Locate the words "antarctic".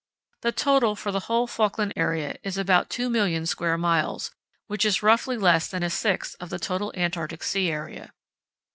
6.97-7.43